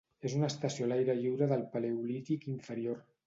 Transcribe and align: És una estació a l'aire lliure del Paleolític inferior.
És 0.27 0.35
una 0.37 0.47
estació 0.51 0.87
a 0.87 0.89
l'aire 0.91 1.15
lliure 1.19 1.49
del 1.53 1.67
Paleolític 1.75 2.51
inferior. 2.55 3.05